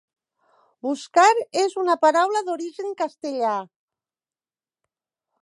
[0.85, 1.25] "Buscar"
[1.63, 3.53] és una paraula d'origen castellà.